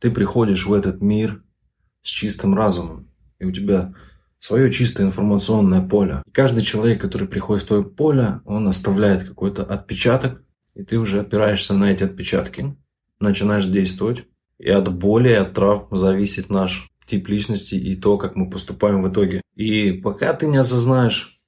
Ты 0.00 0.10
приходишь 0.10 0.66
в 0.66 0.72
этот 0.72 1.00
мир 1.00 1.42
с 2.02 2.08
чистым 2.08 2.54
разумом, 2.54 3.08
и 3.38 3.44
у 3.44 3.52
тебя 3.52 3.94
свое 4.40 4.70
чистое 4.70 5.06
информационное 5.06 5.80
поле. 5.80 6.22
И 6.26 6.30
каждый 6.30 6.62
человек, 6.62 7.00
который 7.00 7.26
приходит 7.26 7.64
в 7.64 7.68
твое 7.68 7.82
поле, 7.82 8.40
он 8.44 8.68
оставляет 8.68 9.24
какой-то 9.24 9.64
отпечаток, 9.64 10.42
и 10.74 10.82
ты 10.82 10.98
уже 10.98 11.20
опираешься 11.20 11.72
на 11.72 11.90
эти 11.90 12.02
отпечатки, 12.04 12.76
начинаешь 13.20 13.64
действовать. 13.66 14.24
И 14.58 14.68
от 14.68 14.92
боли, 14.94 15.30
и 15.30 15.34
от 15.34 15.54
травм 15.54 15.96
зависит 15.96 16.48
наш 16.48 16.88
тип 17.06 17.28
личности 17.28 17.74
и 17.74 17.96
то, 17.96 18.18
как 18.18 18.36
мы 18.36 18.48
поступаем 18.48 19.02
в 19.02 19.10
итоге. 19.10 19.40
И 19.54 19.92
пока 19.92 20.32
ты 20.32 20.46
не 20.46 20.58
осознаешь, 20.58 21.40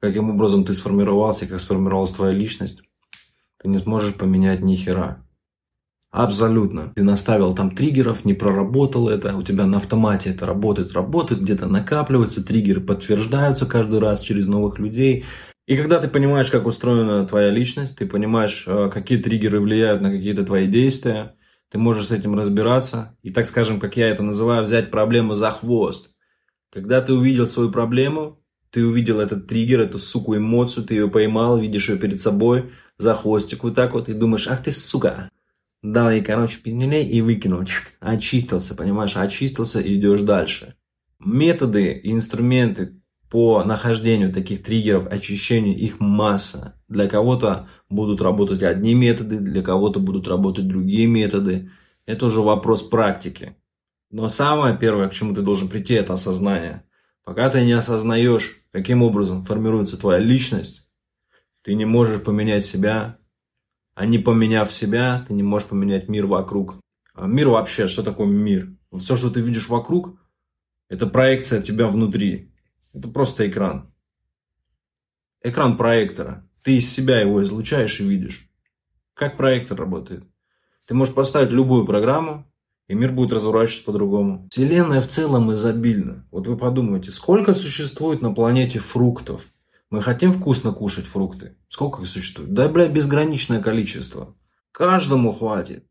каким 0.00 0.30
образом 0.30 0.64
ты 0.64 0.74
сформировался, 0.74 1.46
как 1.46 1.60
сформировалась 1.60 2.12
твоя 2.12 2.32
личность, 2.32 2.82
ты 3.58 3.68
не 3.68 3.78
сможешь 3.78 4.16
поменять 4.16 4.60
ни 4.60 4.74
хера. 4.74 5.24
Абсолютно. 6.12 6.92
Ты 6.94 7.02
наставил 7.02 7.54
там 7.54 7.74
триггеров, 7.74 8.26
не 8.26 8.34
проработал 8.34 9.08
это, 9.08 9.34
у 9.34 9.42
тебя 9.42 9.64
на 9.64 9.78
автомате 9.78 10.28
это 10.28 10.44
работает, 10.44 10.92
работает, 10.92 11.40
где-то 11.40 11.66
накапливается, 11.66 12.46
триггеры 12.46 12.82
подтверждаются 12.82 13.64
каждый 13.64 13.98
раз 13.98 14.20
через 14.20 14.46
новых 14.46 14.78
людей. 14.78 15.24
И 15.66 15.74
когда 15.74 15.98
ты 16.00 16.08
понимаешь, 16.08 16.50
как 16.50 16.66
устроена 16.66 17.26
твоя 17.26 17.50
личность, 17.50 17.96
ты 17.96 18.06
понимаешь, 18.06 18.64
э, 18.66 18.90
какие 18.92 19.22
триггеры 19.22 19.58
влияют 19.58 20.02
на 20.02 20.10
какие-то 20.10 20.44
твои 20.44 20.66
действия, 20.66 21.34
ты 21.70 21.78
можешь 21.78 22.08
с 22.08 22.12
этим 22.12 22.38
разбираться 22.38 23.16
и, 23.22 23.30
так 23.30 23.46
скажем, 23.46 23.80
как 23.80 23.96
я 23.96 24.10
это 24.10 24.22
называю, 24.22 24.64
взять 24.64 24.90
проблему 24.90 25.32
за 25.32 25.50
хвост. 25.50 26.14
Когда 26.70 27.00
ты 27.00 27.14
увидел 27.14 27.46
свою 27.46 27.72
проблему, 27.72 28.38
ты 28.68 28.84
увидел 28.84 29.18
этот 29.18 29.46
триггер, 29.46 29.80
эту 29.80 29.98
суку 29.98 30.36
эмоцию, 30.36 30.84
ты 30.84 30.94
ее 30.94 31.08
поймал, 31.08 31.58
видишь 31.58 31.88
ее 31.88 31.96
перед 31.96 32.20
собой, 32.20 32.70
за 32.98 33.14
хвостик 33.14 33.64
вот 33.64 33.74
так 33.74 33.94
вот, 33.94 34.10
и 34.10 34.12
думаешь, 34.12 34.46
ах 34.46 34.62
ты 34.62 34.72
сука. 34.72 35.30
Дал 35.82 36.10
ей, 36.10 36.22
короче, 36.22 36.60
пинелей 36.62 37.08
и 37.08 37.20
выкинул. 37.20 37.64
Очистился, 38.00 38.76
понимаешь, 38.76 39.16
очистился 39.16 39.80
и 39.80 39.98
идешь 39.98 40.22
дальше. 40.22 40.76
Методы, 41.18 42.00
инструменты 42.04 43.00
по 43.30 43.64
нахождению 43.64 44.32
таких 44.32 44.62
триггеров, 44.62 45.06
очищению, 45.06 45.76
их 45.76 46.00
масса. 46.00 46.80
Для 46.88 47.08
кого-то 47.08 47.68
будут 47.88 48.20
работать 48.20 48.62
одни 48.62 48.94
методы, 48.94 49.38
для 49.38 49.62
кого-то 49.62 50.00
будут 50.00 50.28
работать 50.28 50.68
другие 50.68 51.06
методы. 51.06 51.70
Это 52.06 52.26
уже 52.26 52.40
вопрос 52.40 52.82
практики. 52.82 53.56
Но 54.10 54.28
самое 54.28 54.76
первое, 54.76 55.08
к 55.08 55.14
чему 55.14 55.34
ты 55.34 55.42
должен 55.42 55.68
прийти, 55.68 55.94
это 55.94 56.12
осознание. 56.12 56.84
Пока 57.24 57.48
ты 57.48 57.64
не 57.64 57.72
осознаешь, 57.72 58.60
каким 58.70 59.02
образом 59.02 59.44
формируется 59.44 59.98
твоя 59.98 60.18
личность, 60.18 60.88
ты 61.62 61.74
не 61.74 61.86
можешь 61.86 62.22
поменять 62.22 62.66
себя, 62.66 63.18
а 63.94 64.06
не 64.06 64.18
поменяв 64.18 64.72
себя, 64.72 65.24
ты 65.28 65.34
не 65.34 65.42
можешь 65.42 65.68
поменять 65.68 66.08
мир 66.08 66.26
вокруг. 66.26 66.76
А 67.14 67.26
мир 67.26 67.48
вообще, 67.48 67.88
что 67.88 68.02
такое 68.02 68.26
мир? 68.26 68.70
Все, 68.98 69.16
что 69.16 69.30
ты 69.30 69.40
видишь 69.40 69.68
вокруг, 69.68 70.18
это 70.88 71.06
проекция 71.06 71.62
тебя 71.62 71.88
внутри. 71.88 72.52
Это 72.92 73.08
просто 73.08 73.48
экран. 73.48 73.92
Экран 75.42 75.76
проектора. 75.76 76.48
Ты 76.62 76.76
из 76.76 76.92
себя 76.92 77.20
его 77.20 77.42
излучаешь 77.42 78.00
и 78.00 78.08
видишь. 78.08 78.48
Как 79.14 79.36
проектор 79.36 79.78
работает. 79.78 80.24
Ты 80.86 80.94
можешь 80.94 81.14
поставить 81.14 81.50
любую 81.50 81.86
программу, 81.86 82.46
и 82.88 82.94
мир 82.94 83.12
будет 83.12 83.32
разворачиваться 83.32 83.86
по-другому. 83.86 84.48
Вселенная 84.50 85.00
в 85.00 85.08
целом 85.08 85.52
изобильна. 85.52 86.26
Вот 86.30 86.46
вы 86.46 86.56
подумайте, 86.56 87.10
сколько 87.10 87.54
существует 87.54 88.20
на 88.20 88.34
планете 88.34 88.78
фруктов? 88.78 89.46
Мы 89.92 90.00
хотим 90.00 90.32
вкусно 90.32 90.72
кушать 90.72 91.04
фрукты. 91.04 91.58
Сколько 91.68 92.00
их 92.00 92.08
существует? 92.08 92.54
Да, 92.54 92.66
бля, 92.66 92.88
безграничное 92.88 93.60
количество. 93.60 94.34
Каждому 94.72 95.32
хватит. 95.32 95.84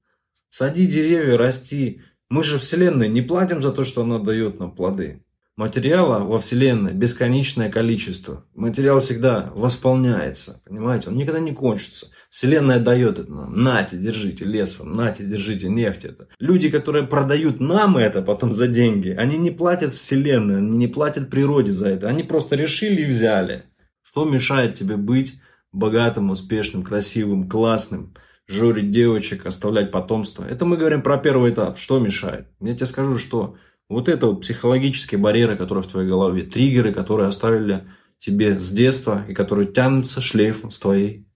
Сади 0.50 0.88
деревья, 0.88 1.38
расти. 1.38 2.02
Мы 2.28 2.42
же 2.42 2.58
Вселенной 2.58 3.10
не 3.10 3.22
платим 3.22 3.62
за 3.62 3.72
то, 3.72 3.84
что 3.84 4.02
она 4.02 4.18
дает 4.18 4.60
нам 4.60 4.72
плоды. 4.72 5.24
Материала 5.56 6.24
во 6.24 6.40
Вселенной 6.40 6.94
бесконечное 6.94 7.70
количество. 7.70 8.44
Материал 8.56 8.98
всегда 8.98 9.52
восполняется, 9.54 10.64
понимаете? 10.66 11.10
Он 11.10 11.16
никогда 11.16 11.40
не 11.40 11.54
кончится. 11.54 12.08
Вселенная 12.32 12.80
дает 12.80 13.20
это 13.20 13.32
нам. 13.32 13.62
Нате, 13.62 13.98
держите 13.98 14.46
лес 14.46 14.80
вам, 14.80 14.96
нате, 14.96 15.26
держите 15.26 15.70
нефть 15.70 16.06
это. 16.06 16.28
Люди, 16.40 16.70
которые 16.70 17.06
продают 17.06 17.60
нам 17.60 17.98
это 17.98 18.24
потом 18.24 18.52
за 18.52 18.68
деньги, 18.68 19.10
они 19.10 19.38
не 19.38 19.52
платят 19.52 19.94
Вселенной, 19.94 20.58
они 20.58 20.78
не 20.78 20.88
платят 20.88 21.30
природе 21.30 21.72
за 21.72 21.90
это. 21.90 22.08
Они 22.08 22.24
просто 22.24 22.56
решили 22.56 23.04
и 23.04 23.08
взяли. 23.08 23.66
Что 24.12 24.26
мешает 24.26 24.76
тебе 24.76 24.98
быть 24.98 25.42
богатым, 25.72 26.30
успешным, 26.30 26.84
красивым, 26.84 27.50
классным? 27.50 28.14
журить 28.52 28.92
девочек, 28.92 29.46
оставлять 29.46 29.92
потомство. 29.92 30.44
Это 30.44 30.66
мы 30.66 30.78
говорим 30.78 31.02
про 31.02 31.18
первый 31.18 31.52
этап. 31.52 31.78
Что 31.78 32.00
мешает? 32.00 32.48
Я 32.60 32.76
тебе 32.76 32.86
скажу, 32.86 33.18
что 33.18 33.56
вот 33.90 34.10
это 34.10 34.28
вот 34.28 34.42
психологические 34.42 35.20
барьеры, 35.20 35.56
которые 35.56 35.84
в 35.84 35.88
твоей 35.88 36.08
голове, 36.08 36.44
триггеры, 36.44 36.94
которые 36.94 37.28
оставили 37.28 37.88
тебе 38.20 38.60
с 38.60 38.70
детства 38.70 39.26
и 39.28 39.34
которые 39.34 39.68
тянутся 39.68 40.22
шлейфом 40.22 40.72
с 40.72 40.80
твоей 40.80 41.28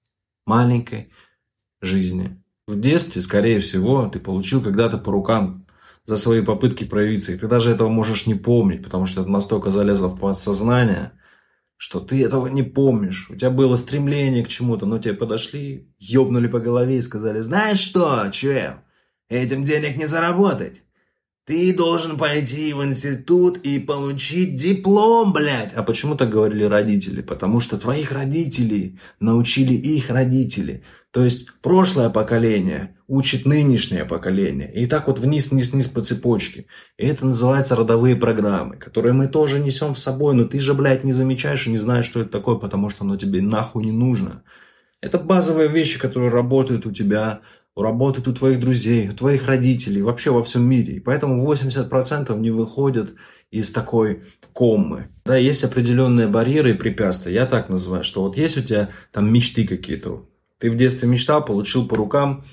маленькой 0.45 1.11
жизни. 1.81 2.41
В 2.67 2.79
детстве, 2.79 3.21
скорее 3.21 3.59
всего, 3.59 4.07
ты 4.07 4.19
получил 4.19 4.61
когда-то 4.61 4.97
по 4.97 5.11
рукам 5.11 5.65
за 6.05 6.17
свои 6.17 6.41
попытки 6.41 6.83
проявиться. 6.83 7.31
И 7.31 7.37
ты 7.37 7.47
даже 7.47 7.71
этого 7.71 7.89
можешь 7.89 8.27
не 8.27 8.35
помнить, 8.35 8.83
потому 8.83 9.05
что 9.05 9.21
это 9.21 9.29
настолько 9.29 9.71
залезло 9.71 10.07
в 10.07 10.19
подсознание, 10.19 11.13
что 11.77 11.99
ты 11.99 12.23
этого 12.23 12.47
не 12.47 12.63
помнишь. 12.63 13.29
У 13.29 13.35
тебя 13.35 13.49
было 13.49 13.75
стремление 13.75 14.45
к 14.45 14.47
чему-то, 14.47 14.85
но 14.85 14.99
тебе 14.99 15.13
подошли, 15.13 15.93
ёбнули 15.97 16.47
по 16.47 16.59
голове 16.59 16.97
и 16.97 17.01
сказали, 17.01 17.41
знаешь 17.41 17.79
что, 17.79 18.29
чел, 18.31 18.75
этим 19.29 19.63
денег 19.63 19.97
не 19.97 20.05
заработать. 20.05 20.81
Ты 21.45 21.75
должен 21.75 22.17
пойти 22.17 22.73
в 22.73 22.83
институт 22.83 23.59
и 23.59 23.77
получить 23.77 24.55
диплом, 24.55 25.31
блядь. 25.31 25.73
А 25.75 25.83
почему 25.83 26.15
так 26.15 26.31
говорили 26.31 26.63
родители? 26.63 27.21
Потому 27.21 27.59
что 27.59 27.77
твоих 27.77 28.11
родителей 28.11 28.99
научили 29.19 29.75
их 29.75 30.09
родители. 30.09 30.83
То 31.11 31.23
есть 31.23 31.47
прошлое 31.61 32.09
поколение 32.09 32.95
учит 33.07 33.45
нынешнее 33.45 34.05
поколение. 34.05 34.73
И 34.73 34.87
так 34.87 35.07
вот 35.07 35.19
вниз, 35.19 35.51
вниз, 35.51 35.71
вниз 35.71 35.87
по 35.87 36.01
цепочке. 36.01 36.65
И 36.97 37.05
это 37.05 37.27
называется 37.27 37.75
родовые 37.75 38.15
программы, 38.15 38.77
которые 38.77 39.13
мы 39.13 39.27
тоже 39.27 39.59
несем 39.59 39.93
в 39.93 39.99
собой. 39.99 40.33
Но 40.33 40.45
ты 40.45 40.59
же, 40.59 40.73
блядь, 40.73 41.03
не 41.03 41.13
замечаешь 41.13 41.67
и 41.67 41.69
не 41.71 41.77
знаешь, 41.77 42.05
что 42.05 42.21
это 42.21 42.31
такое, 42.31 42.55
потому 42.55 42.89
что 42.89 43.03
оно 43.03 43.17
тебе 43.17 43.43
нахуй 43.43 43.85
не 43.85 43.91
нужно. 43.91 44.41
Это 44.99 45.19
базовые 45.19 45.69
вещи, 45.69 45.99
которые 45.99 46.31
работают 46.31 46.87
у 46.87 46.91
тебя 46.91 47.41
работает 47.83 48.27
у 48.27 48.33
твоих 48.33 48.59
друзей, 48.59 49.09
у 49.09 49.13
твоих 49.13 49.47
родителей, 49.47 50.01
вообще 50.01 50.31
во 50.31 50.43
всем 50.43 50.63
мире. 50.63 50.95
И 50.95 50.99
поэтому 50.99 51.45
80% 51.51 52.37
не 52.39 52.51
выходят 52.51 53.13
из 53.51 53.71
такой 53.71 54.23
коммы. 54.53 55.09
Да, 55.25 55.35
есть 55.35 55.63
определенные 55.63 56.27
барьеры 56.27 56.71
и 56.71 56.75
препятствия. 56.75 57.33
Я 57.33 57.45
так 57.45 57.69
называю, 57.69 58.03
что 58.03 58.23
вот 58.23 58.37
есть 58.37 58.57
у 58.57 58.61
тебя 58.61 58.89
там 59.11 59.31
мечты 59.31 59.67
какие-то. 59.67 60.25
Ты 60.59 60.69
в 60.69 60.77
детстве 60.77 61.09
мечтал, 61.09 61.43
получил 61.43 61.87
по 61.87 61.95
рукам, 61.97 62.45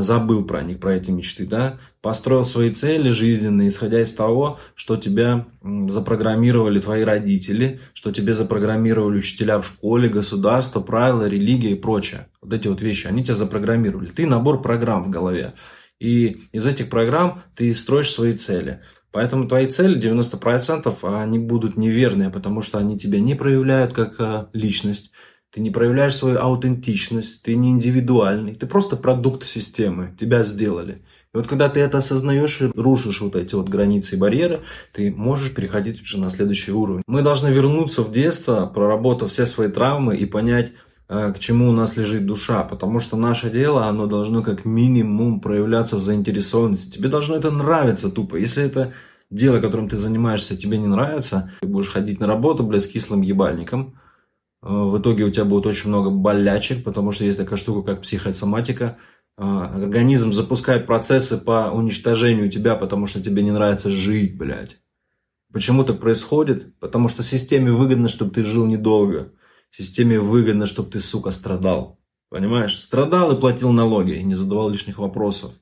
забыл 0.00 0.44
про 0.44 0.62
них, 0.62 0.80
про 0.80 0.96
эти 0.96 1.10
мечты, 1.10 1.46
да, 1.46 1.78
построил 2.00 2.44
свои 2.44 2.72
цели 2.72 3.10
жизненные, 3.10 3.68
исходя 3.68 4.00
из 4.00 4.14
того, 4.14 4.58
что 4.74 4.96
тебя 4.96 5.46
запрограммировали 5.62 6.80
твои 6.80 7.02
родители, 7.02 7.80
что 7.92 8.12
тебе 8.12 8.34
запрограммировали 8.34 9.18
учителя 9.18 9.60
в 9.60 9.66
школе, 9.66 10.08
государство, 10.08 10.80
правила, 10.80 11.28
религия 11.28 11.72
и 11.72 11.80
прочее. 11.80 12.28
Вот 12.40 12.52
эти 12.52 12.68
вот 12.68 12.80
вещи, 12.80 13.06
они 13.06 13.24
тебя 13.24 13.34
запрограммировали. 13.34 14.08
Ты 14.08 14.26
набор 14.26 14.62
программ 14.62 15.04
в 15.04 15.10
голове. 15.10 15.54
И 15.98 16.42
из 16.52 16.66
этих 16.66 16.88
программ 16.88 17.42
ты 17.56 17.74
строишь 17.74 18.10
свои 18.10 18.34
цели. 18.34 18.80
Поэтому 19.10 19.48
твои 19.48 19.66
цели 19.68 20.00
90% 20.00 21.22
они 21.22 21.38
будут 21.38 21.76
неверные, 21.76 22.30
потому 22.30 22.62
что 22.62 22.78
они 22.78 22.98
тебя 22.98 23.18
не 23.20 23.34
проявляют 23.34 23.92
как 23.94 24.20
э, 24.20 24.46
личность, 24.52 25.12
ты 25.58 25.62
не 25.62 25.70
проявляешь 25.70 26.14
свою 26.14 26.38
аутентичность, 26.38 27.42
ты 27.42 27.56
не 27.56 27.70
индивидуальный, 27.70 28.54
ты 28.54 28.64
просто 28.68 28.94
продукт 28.94 29.44
системы, 29.44 30.14
тебя 30.16 30.44
сделали. 30.44 31.02
И 31.34 31.36
вот 31.36 31.48
когда 31.48 31.68
ты 31.68 31.80
это 31.80 31.98
осознаешь 31.98 32.60
и 32.60 32.70
рушишь 32.76 33.20
вот 33.20 33.34
эти 33.34 33.56
вот 33.56 33.68
границы 33.68 34.14
и 34.14 34.18
барьеры, 34.20 34.60
ты 34.92 35.10
можешь 35.10 35.52
переходить 35.52 36.00
уже 36.00 36.20
на 36.20 36.30
следующий 36.30 36.70
уровень. 36.70 37.02
Мы 37.08 37.22
должны 37.22 37.48
вернуться 37.48 38.02
в 38.02 38.12
детство, 38.12 38.66
проработав 38.66 39.32
все 39.32 39.46
свои 39.46 39.68
травмы 39.68 40.16
и 40.16 40.26
понять, 40.26 40.70
э, 41.08 41.32
к 41.32 41.40
чему 41.40 41.70
у 41.70 41.72
нас 41.72 41.96
лежит 41.96 42.24
душа, 42.24 42.62
потому 42.62 43.00
что 43.00 43.16
наше 43.16 43.50
дело, 43.50 43.86
оно 43.86 44.06
должно 44.06 44.44
как 44.44 44.64
минимум 44.64 45.40
проявляться 45.40 45.96
в 45.96 46.00
заинтересованности. 46.00 46.98
Тебе 46.98 47.08
должно 47.08 47.34
это 47.34 47.50
нравиться 47.50 48.12
тупо. 48.12 48.36
Если 48.36 48.62
это 48.62 48.92
дело, 49.28 49.58
которым 49.58 49.88
ты 49.88 49.96
занимаешься, 49.96 50.56
тебе 50.56 50.78
не 50.78 50.86
нравится, 50.86 51.50
ты 51.60 51.66
будешь 51.66 51.90
ходить 51.90 52.20
на 52.20 52.28
работу, 52.28 52.62
блядь, 52.62 52.84
с 52.84 52.88
кислым 52.88 53.22
ебальником, 53.22 53.96
в 54.60 54.98
итоге 55.00 55.24
у 55.24 55.30
тебя 55.30 55.44
будет 55.44 55.66
очень 55.66 55.88
много 55.88 56.10
болячек, 56.10 56.84
потому 56.84 57.12
что 57.12 57.24
есть 57.24 57.38
такая 57.38 57.58
штука, 57.58 57.92
как 57.92 58.02
психосоматика. 58.02 58.98
Э, 59.36 59.42
организм 59.42 60.32
запускает 60.32 60.86
процессы 60.86 61.38
по 61.38 61.70
уничтожению 61.72 62.50
тебя, 62.50 62.74
потому 62.74 63.06
что 63.06 63.22
тебе 63.22 63.42
не 63.42 63.52
нравится 63.52 63.90
жить, 63.90 64.36
блядь. 64.36 64.78
Почему 65.52 65.84
так 65.84 66.00
происходит? 66.00 66.78
Потому 66.78 67.08
что 67.08 67.22
системе 67.22 67.72
выгодно, 67.72 68.08
чтобы 68.08 68.32
ты 68.32 68.44
жил 68.44 68.66
недолго. 68.66 69.32
Системе 69.70 70.18
выгодно, 70.18 70.66
чтобы 70.66 70.90
ты, 70.90 70.98
сука, 70.98 71.30
страдал. 71.30 72.00
Понимаешь? 72.28 72.78
Страдал 72.78 73.34
и 73.34 73.40
платил 73.40 73.72
налоги, 73.72 74.18
и 74.18 74.24
не 74.24 74.34
задавал 74.34 74.68
лишних 74.68 74.98
вопросов. 74.98 75.52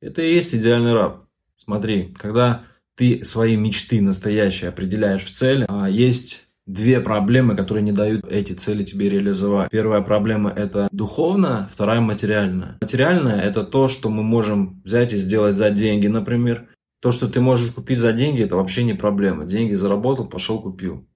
Это 0.00 0.22
и 0.22 0.34
есть 0.34 0.54
идеальный 0.54 0.92
раб. 0.92 1.26
Смотри, 1.56 2.14
когда 2.14 2.64
ты 2.94 3.24
свои 3.24 3.56
мечты 3.56 4.00
настоящие 4.00 4.68
определяешь 4.68 5.24
в 5.24 5.32
цели, 5.32 5.64
а 5.68 5.88
есть 5.88 6.46
две 6.66 7.00
проблемы, 7.00 7.56
которые 7.56 7.82
не 7.82 7.92
дают 7.92 8.24
эти 8.30 8.52
цели 8.52 8.84
тебе 8.84 9.10
реализовать. 9.10 9.70
Первая 9.70 10.00
проблема 10.00 10.50
это 10.50 10.88
духовная, 10.92 11.68
вторая 11.72 12.00
материальная. 12.00 12.78
Материальная 12.80 13.40
это 13.40 13.64
то, 13.64 13.88
что 13.88 14.08
мы 14.08 14.22
можем 14.22 14.80
взять 14.84 15.12
и 15.12 15.16
сделать 15.16 15.56
за 15.56 15.70
деньги, 15.70 16.06
например. 16.06 16.68
То, 17.00 17.12
что 17.12 17.28
ты 17.28 17.40
можешь 17.40 17.72
купить 17.72 17.98
за 17.98 18.12
деньги, 18.14 18.42
это 18.42 18.56
вообще 18.56 18.82
не 18.82 18.94
проблема. 18.94 19.44
Деньги 19.44 19.74
заработал, 19.74 20.26
пошел 20.26 20.60
купил. 20.60 21.06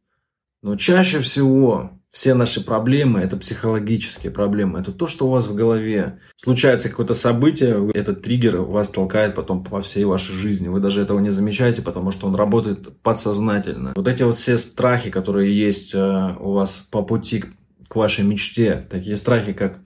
Но 0.63 0.77
чаще 0.77 1.21
всего 1.21 1.98
все 2.11 2.35
наши 2.35 2.65
проблемы– 2.65 3.21
это 3.23 3.37
психологические 3.37 4.33
проблемы. 4.33 4.81
Это 4.81 4.93
то, 4.93 5.07
что 5.07 5.27
у 5.27 5.31
вас 5.31 5.47
в 5.47 5.55
голове. 5.55 6.21
Случается 6.37 6.89
какое-то 6.89 7.15
событие, 7.15 7.91
этот 7.93 8.23
триггер 8.23 8.63
вас 8.63 8.91
толкает 8.91 9.35
потом 9.35 9.63
по 9.63 9.81
всей 9.81 10.05
вашей 10.05 10.35
жизни. 10.35 10.69
Вы 10.69 10.81
даже 10.81 11.03
этого 11.03 11.19
не 11.19 11.31
замечаете, 11.31 11.83
потому 11.83 12.11
что 12.11 12.27
он 12.27 12.35
работает 12.35 13.01
подсознательно. 13.03 13.93
Вот 13.95 14.09
эти 14.09 14.23
вот 14.23 14.37
все 14.37 14.57
страхи, 14.57 15.11
которые 15.11 15.57
есть 15.57 15.95
э, 15.95 16.37
у 16.41 16.53
вас 16.53 16.77
по 16.91 17.03
пути 17.03 17.45
к 17.89 17.97
вашей 17.97 18.25
мечте, 18.25 18.87
такие 18.91 19.17
страхи, 19.17 19.53
как 19.53 19.81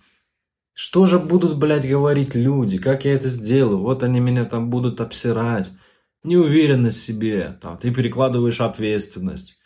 что 0.74 1.06
же 1.06 1.18
будут, 1.18 1.58
блядь, 1.58 1.86
говорить 1.86 2.34
люди? 2.34 2.78
Как 2.78 3.04
я 3.04 3.12
это 3.12 3.28
сделаю? 3.28 3.80
Вот 3.80 4.02
они 4.02 4.20
меня 4.20 4.44
там 4.44 4.70
будут 4.70 5.00
обсирать. 5.00 5.70
Неуверенность 6.24 7.00
в 7.00 7.04
себе. 7.04 7.58
Там, 7.60 7.76
ты 7.76 7.92
перекладываешь 7.92 8.60
ответственность 8.60 9.58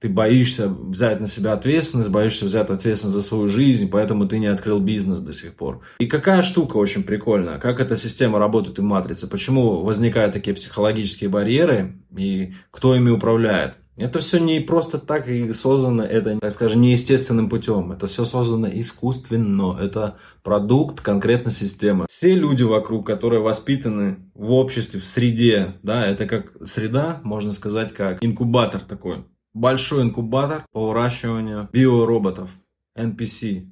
ты 0.00 0.08
боишься 0.08 0.68
взять 0.68 1.20
на 1.20 1.26
себя 1.26 1.54
ответственность, 1.54 2.10
боишься 2.10 2.44
взять 2.44 2.68
ответственность 2.68 3.16
за 3.16 3.22
свою 3.22 3.48
жизнь, 3.48 3.88
поэтому 3.90 4.26
ты 4.28 4.38
не 4.38 4.48
открыл 4.48 4.78
бизнес 4.78 5.20
до 5.20 5.32
сих 5.32 5.54
пор. 5.54 5.80
И 5.98 6.06
какая 6.06 6.42
штука 6.42 6.76
очень 6.76 7.04
прикольная, 7.04 7.58
как 7.58 7.80
эта 7.80 7.96
система 7.96 8.38
работает 8.38 8.78
в 8.78 8.82
матрице, 8.82 9.30
почему 9.30 9.82
возникают 9.82 10.34
такие 10.34 10.54
психологические 10.54 11.30
барьеры 11.30 11.96
и 12.14 12.52
кто 12.70 12.94
ими 12.94 13.10
управляет. 13.10 13.76
Это 13.96 14.18
все 14.18 14.38
не 14.38 14.58
просто 14.58 14.98
так 14.98 15.28
и 15.28 15.52
создано, 15.52 16.04
это, 16.04 16.36
так 16.40 16.50
скажем, 16.50 16.80
неестественным 16.80 17.48
путем. 17.48 17.92
Это 17.92 18.08
все 18.08 18.24
создано 18.24 18.68
искусственно. 18.68 19.78
Это 19.80 20.16
продукт 20.42 21.00
конкретной 21.00 21.52
системы. 21.52 22.06
Все 22.10 22.34
люди 22.34 22.64
вокруг, 22.64 23.06
которые 23.06 23.40
воспитаны 23.40 24.16
в 24.34 24.52
обществе, 24.52 24.98
в 24.98 25.04
среде, 25.04 25.74
да, 25.82 26.06
это 26.06 26.26
как 26.26 26.52
среда, 26.66 27.20
можно 27.22 27.52
сказать, 27.52 27.94
как 27.94 28.22
инкубатор 28.24 28.82
такой 28.82 29.24
большой 29.54 30.02
инкубатор 30.02 30.66
по 30.72 30.88
выращиванию 30.88 31.68
биороботов, 31.72 32.50
NPC. 32.98 33.68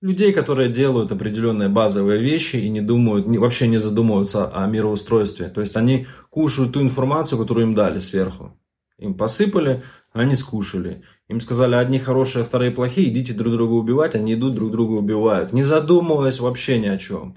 Людей, 0.00 0.32
которые 0.32 0.70
делают 0.70 1.10
определенные 1.10 1.68
базовые 1.68 2.22
вещи 2.22 2.56
и 2.56 2.68
не 2.68 2.80
думают, 2.80 3.26
вообще 3.26 3.66
не 3.66 3.78
задумываются 3.78 4.48
о 4.48 4.66
мироустройстве. 4.66 5.48
То 5.48 5.60
есть 5.60 5.76
они 5.76 6.06
кушают 6.30 6.74
ту 6.74 6.82
информацию, 6.82 7.38
которую 7.38 7.66
им 7.66 7.74
дали 7.74 7.98
сверху. 7.98 8.56
Им 8.98 9.14
посыпали, 9.14 9.82
они 10.12 10.34
скушали. 10.34 11.02
Им 11.28 11.40
сказали, 11.40 11.74
одни 11.74 11.98
хорошие, 11.98 12.44
вторые 12.44 12.70
плохие, 12.70 13.08
идите 13.08 13.34
друг 13.34 13.52
друга 13.52 13.72
убивать, 13.72 14.14
они 14.14 14.34
идут 14.34 14.54
друг 14.54 14.70
друга 14.70 14.92
убивают, 14.92 15.52
не 15.52 15.64
задумываясь 15.64 16.40
вообще 16.40 16.78
ни 16.78 16.86
о 16.86 16.98
чем. 16.98 17.36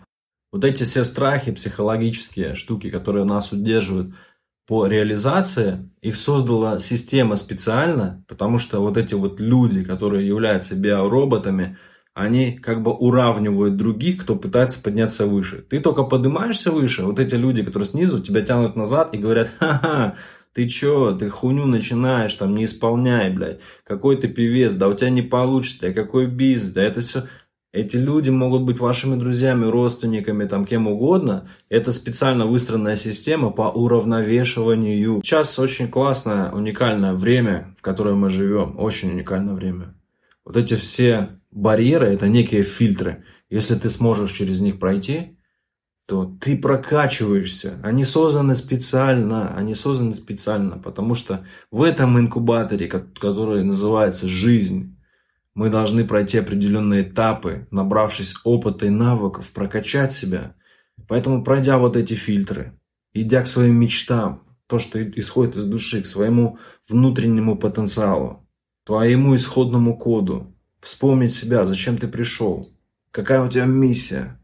Вот 0.52 0.64
эти 0.64 0.84
все 0.84 1.04
страхи, 1.04 1.52
психологические 1.52 2.56
штуки, 2.56 2.90
которые 2.90 3.26
нас 3.26 3.52
удерживают 3.52 4.14
по 4.70 4.86
реализации, 4.86 5.90
их 6.00 6.16
создала 6.16 6.78
система 6.78 7.38
специально, 7.38 8.24
потому 8.28 8.60
что 8.60 8.82
вот 8.82 8.98
эти 8.98 9.16
вот 9.16 9.40
люди, 9.40 9.84
которые 9.84 10.28
являются 10.28 10.80
биороботами, 10.80 11.80
они 12.14 12.52
как 12.52 12.84
бы 12.84 12.94
уравнивают 12.94 13.78
других, 13.78 14.22
кто 14.22 14.36
пытается 14.36 14.84
подняться 14.84 15.26
выше. 15.26 15.66
Ты 15.68 15.80
только 15.80 16.04
поднимаешься 16.04 16.72
выше, 16.72 17.04
вот 17.04 17.18
эти 17.18 17.34
люди, 17.34 17.64
которые 17.64 17.88
снизу, 17.88 18.22
тебя 18.22 18.42
тянут 18.44 18.76
назад 18.76 19.16
и 19.16 19.18
говорят, 19.18 19.50
ха-ха, 19.58 20.18
ты 20.54 20.68
чё, 20.68 21.14
ты 21.14 21.30
хуйню 21.30 21.66
начинаешь, 21.66 22.36
там, 22.36 22.54
не 22.54 22.66
исполняй, 22.66 23.32
блядь, 23.32 23.62
какой 23.84 24.18
ты 24.18 24.28
певец, 24.28 24.76
да 24.76 24.88
у 24.88 24.94
тебя 24.94 25.10
не 25.10 25.24
получится, 25.24 25.92
какой 25.94 26.28
бизнес, 26.28 26.74
да 26.74 26.84
это 26.84 27.02
все 27.02 27.24
эти 27.72 27.98
люди 27.98 28.32
могут 28.32 28.64
быть 28.64 28.80
вашими 28.80 29.16
друзьями, 29.16 29.66
родственниками, 29.66 30.46
там 30.46 30.66
кем 30.66 30.88
угодно. 30.88 31.50
Это 31.70 31.92
специально 31.92 32.48
выстроенная 32.48 32.96
система 32.96 33.52
по 33.52 33.70
уравновешиванию. 33.70 35.22
Сейчас 35.24 35.60
очень 35.60 35.88
классное, 35.88 36.52
уникальное 36.52 37.14
время, 37.14 37.76
в 37.78 37.82
которое 37.82 38.16
мы 38.16 38.32
живем. 38.32 38.80
Очень 38.80 39.12
уникальное 39.12 39.54
время. 39.54 39.94
Вот 40.44 40.58
эти 40.58 40.76
все 40.76 41.40
барьеры, 41.52 42.08
это 42.08 42.28
некие 42.28 42.64
фильтры. 42.64 43.24
Если 43.52 43.76
ты 43.76 43.92
сможешь 43.92 44.32
через 44.32 44.62
них 44.62 44.80
пройти, 44.80 45.38
то 46.08 46.26
ты 46.42 46.58
прокачиваешься. 46.58 47.80
Они 47.84 48.04
созданы 48.04 48.56
специально, 48.56 49.56
они 49.56 49.76
созданы 49.76 50.16
специально, 50.16 50.80
потому 50.80 51.14
что 51.14 51.46
в 51.70 51.84
этом 51.84 52.18
инкубаторе, 52.18 52.88
который 52.88 53.64
называется 53.64 54.28
жизнь, 54.28 54.96
мы 55.54 55.70
должны 55.70 56.06
пройти 56.06 56.38
определенные 56.38 57.04
этапы, 57.04 57.68
набравшись 57.72 58.36
опыта 58.44 58.86
и 58.86 58.90
навыков, 58.90 59.52
прокачать 59.52 60.14
себя. 60.14 60.56
Поэтому, 61.08 61.44
пройдя 61.44 61.78
вот 61.78 61.96
эти 61.96 62.14
фильтры, 62.14 62.80
идя 63.14 63.42
к 63.42 63.48
своим 63.48 63.76
мечтам, 63.76 64.44
то, 64.68 64.80
что 64.80 65.04
исходит 65.04 65.56
из 65.56 65.66
души, 65.66 66.04
к 66.04 66.08
своему 66.08 66.60
внутреннему 66.88 67.58
потенциалу, 67.58 68.48
своему 68.86 69.36
исходному 69.36 69.98
коду, 69.98 70.56
вспомнить 70.80 71.34
себя, 71.34 71.66
зачем 71.66 71.98
ты 71.98 72.08
пришел, 72.08 72.72
какая 73.12 73.42
у 73.44 73.50
тебя 73.50 73.66
миссия. 73.66 74.40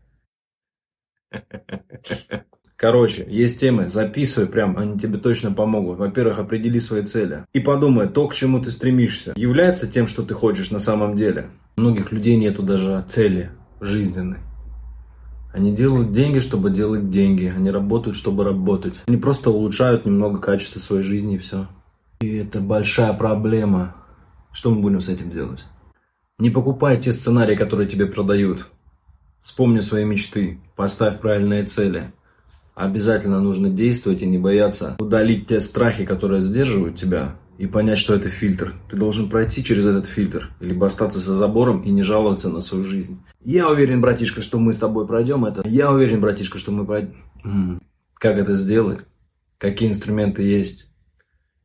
Короче, 2.77 3.25
есть 3.30 3.60
темы, 3.62 3.88
записывай 3.88 4.48
прям, 4.48 4.77
они 4.77 5.00
тебе 5.00 5.18
точно 5.18 5.51
помогут. 5.54 5.98
Во-первых, 5.98 6.39
определи 6.39 6.80
свои 6.81 7.04
цели. 7.04 7.45
И 7.54 7.60
подумай, 7.62 8.07
то, 8.10 8.27
к 8.27 8.36
чему 8.36 8.60
ты 8.60 8.69
стремишься, 8.69 9.33
является 9.38 9.92
тем, 9.92 10.07
что 10.07 10.24
ты 10.24 10.33
хочешь 10.33 10.72
на 10.72 10.80
самом 10.80 11.16
деле. 11.16 11.48
У 11.77 11.81
многих 11.81 12.12
людей 12.12 12.36
нету 12.36 12.63
даже 12.63 13.04
цели 13.07 13.51
жизненной. 13.80 14.39
Они 15.54 15.74
делают 15.74 16.12
деньги, 16.12 16.39
чтобы 16.39 16.69
делать 16.69 17.10
деньги. 17.10 17.45
Они 17.56 17.72
работают, 17.72 18.18
чтобы 18.18 18.44
работать. 18.44 18.95
Они 19.07 19.16
просто 19.16 19.51
улучшают 19.51 20.06
немного 20.06 20.39
качество 20.39 20.80
своей 20.80 21.04
жизни 21.04 21.36
и 21.36 21.38
все. 21.38 21.68
И 22.19 22.36
это 22.36 22.60
большая 22.60 23.13
проблема. 23.13 23.95
Что 24.51 24.72
мы 24.72 24.81
будем 24.81 25.00
с 25.00 25.07
этим 25.07 25.31
делать? 25.31 25.66
Не 26.39 26.50
покупай 26.50 27.00
те 27.00 27.13
сценарии, 27.13 27.56
которые 27.56 27.88
тебе 27.88 28.06
продают. 28.06 28.68
Вспомни 29.42 29.80
свои 29.80 30.04
мечты. 30.04 30.60
Поставь 30.75 31.22
правильные 31.22 31.63
цели 31.63 32.12
обязательно 32.75 33.42
нужно 33.42 33.69
действовать 33.69 34.22
и 34.22 34.27
не 34.27 34.38
бояться 34.38 34.96
удалить 35.00 35.48
те 35.48 35.60
страхи, 35.60 36.05
которые 36.05 36.41
сдерживают 36.41 36.98
тебя, 36.98 37.38
и 37.58 37.67
понять, 37.67 37.98
что 37.98 38.13
это 38.13 38.27
фильтр. 38.27 38.75
Ты 38.89 38.98
должен 38.98 39.29
пройти 39.29 39.63
через 39.63 39.86
этот 39.86 40.08
фильтр, 40.08 40.51
либо 40.60 40.88
остаться 40.88 41.20
за 41.20 41.36
забором 41.36 41.82
и 41.82 41.89
не 41.89 42.03
жаловаться 42.03 42.50
на 42.50 42.62
свою 42.62 42.84
жизнь. 42.84 43.22
Я 43.44 43.70
уверен, 43.70 44.01
братишка, 44.01 44.41
что 44.41 44.60
мы 44.60 44.74
с 44.74 44.79
тобой 44.79 45.08
пройдем 45.08 45.46
это. 45.46 45.63
Я 45.65 45.91
уверен, 45.91 46.20
братишка, 46.20 46.60
что 46.60 46.72
мы 46.72 46.86
пройдем. 46.86 47.82
Как 48.15 48.38
это 48.38 48.53
сделать? 48.53 49.00
Какие 49.58 49.89
инструменты 49.89 50.44
есть? 50.44 50.89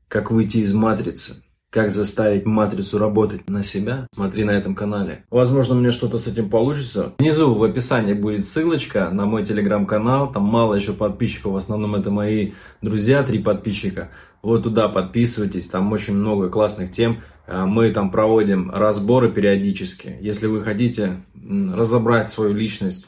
Как 0.07 0.31
выйти 0.31 0.59
из 0.59 0.73
матрицы? 0.73 1.43
Как 1.71 1.93
заставить 1.93 2.47
матрицу 2.47 2.99
работать 2.99 3.49
на 3.49 3.63
себя? 3.63 4.09
Смотри 4.13 4.43
на 4.43 4.51
этом 4.51 4.75
канале. 4.75 5.25
Возможно, 5.31 5.75
меня 5.75 5.93
что-то 5.93 6.19
с 6.19 6.27
этим 6.27 6.51
получится. 6.51 7.13
Внизу 7.21 7.55
в 7.55 7.63
описании 7.63 8.13
будет 8.13 8.45
ссылочка 8.45 9.11
на 9.11 9.25
мой 9.25 9.45
телеграм-канал. 9.45 10.33
Там 10.33 10.43
мало 10.43 10.75
еще 10.75 10.95
подписчиков. 10.95 11.53
В 11.53 11.57
основном 11.57 11.95
это 11.95 12.11
мои 12.11 12.55
друзья, 12.83 13.23
три 13.23 13.39
подписчика. 13.39 14.11
Вот 14.43 14.65
туда 14.65 14.89
подписывайтесь. 14.89 15.69
Там 15.69 15.93
очень 15.93 16.15
много 16.15 16.49
классных 16.49 16.91
тем. 16.91 17.23
А, 17.47 17.67
мы 17.67 17.93
там 17.93 18.11
проводим 18.11 18.73
разборы 18.73 19.31
периодически. 19.31 20.19
Если 20.21 20.49
вы 20.49 20.63
хотите 20.63 21.23
разобрать 21.37 22.33
свою 22.33 22.53
личность, 22.53 23.07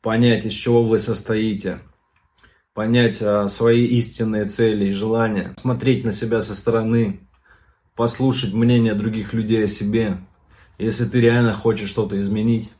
понять, 0.00 0.46
из 0.46 0.52
чего 0.52 0.82
вы 0.82 0.98
состоите, 0.98 1.80
понять 2.72 3.20
а, 3.20 3.48
свои 3.48 3.84
истинные 3.84 4.46
цели 4.46 4.86
и 4.86 4.92
желания, 4.92 5.52
смотреть 5.56 6.06
на 6.06 6.12
себя 6.12 6.40
со 6.40 6.56
стороны, 6.56 7.27
послушать 7.98 8.54
мнение 8.54 8.94
других 8.94 9.34
людей 9.34 9.64
о 9.64 9.66
себе, 9.66 10.18
если 10.78 11.04
ты 11.04 11.20
реально 11.20 11.52
хочешь 11.52 11.90
что-то 11.90 12.20
изменить, 12.20 12.70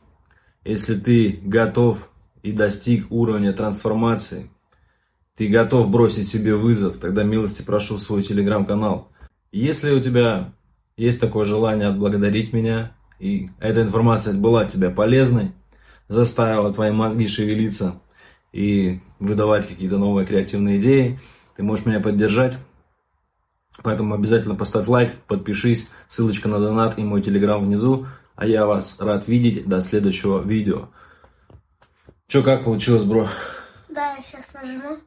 если 0.63 0.95
ты 0.95 1.41
готов 1.43 2.09
и 2.41 2.53
достиг 2.53 3.11
уровня 3.11 3.51
трансформации, 3.51 4.49
ты 5.35 5.49
готов 5.49 5.89
бросить 5.91 6.29
себе 6.29 6.55
вызов, 6.55 6.99
тогда 6.99 7.23
милости 7.23 7.63
прошу 7.63 7.97
в 7.97 8.01
свой 8.01 8.21
телеграм-канал. 8.21 9.09
Если 9.51 9.91
у 9.91 9.99
тебя 9.99 10.53
есть 10.95 11.19
такое 11.19 11.43
желание 11.43 11.89
отблагодарить 11.89 12.53
меня, 12.53 12.93
и 13.19 13.49
эта 13.59 13.81
информация 13.81 14.35
была 14.35 14.63
тебе 14.63 14.89
полезной, 14.89 15.51
заставила 16.07 16.73
твои 16.73 16.91
мозги 16.91 17.27
шевелиться 17.27 18.01
и 18.53 19.01
выдавать 19.19 19.67
какие-то 19.67 19.97
новые 19.97 20.25
креативные 20.25 20.79
идеи, 20.79 21.19
ты 21.57 21.63
можешь 21.63 21.85
меня 21.85 21.99
поддержать 21.99 22.57
Поэтому 23.83 24.13
обязательно 24.13 24.55
поставь 24.55 24.87
лайк, 24.87 25.15
подпишись, 25.27 25.89
ссылочка 26.07 26.49
на 26.49 26.59
донат 26.59 26.97
и 26.97 27.03
мой 27.03 27.21
телеграм 27.21 27.63
внизу. 27.63 28.07
А 28.35 28.45
я 28.45 28.65
вас 28.65 28.99
рад 28.99 29.27
видеть 29.27 29.67
до 29.67 29.81
следующего 29.81 30.41
видео. 30.41 30.89
Че, 32.27 32.43
как 32.43 32.63
получилось, 32.63 33.03
бро? 33.03 33.27
Да, 33.89 34.15
я 34.15 34.21
сейчас 34.21 34.53
нажму. 34.53 34.99